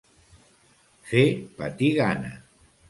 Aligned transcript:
Fer 1.11 1.23
patir 1.61 1.95
gana. 2.03 2.37